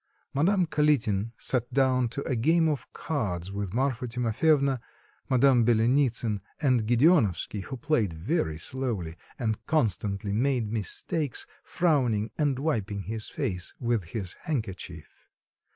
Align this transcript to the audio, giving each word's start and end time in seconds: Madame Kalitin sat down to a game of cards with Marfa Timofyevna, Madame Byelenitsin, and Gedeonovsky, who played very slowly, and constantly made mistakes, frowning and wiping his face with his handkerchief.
Madame 0.33 0.65
Kalitin 0.65 1.31
sat 1.37 1.71
down 1.71 2.09
to 2.09 2.23
a 2.23 2.35
game 2.35 2.67
of 2.67 2.91
cards 2.91 3.51
with 3.51 3.71
Marfa 3.71 4.07
Timofyevna, 4.07 4.79
Madame 5.29 5.63
Byelenitsin, 5.63 6.41
and 6.59 6.87
Gedeonovsky, 6.87 7.61
who 7.65 7.77
played 7.77 8.11
very 8.11 8.57
slowly, 8.57 9.15
and 9.37 9.63
constantly 9.67 10.33
made 10.33 10.71
mistakes, 10.71 11.45
frowning 11.61 12.31
and 12.35 12.57
wiping 12.57 13.03
his 13.03 13.29
face 13.29 13.75
with 13.79 14.05
his 14.05 14.33
handkerchief. 14.45 15.27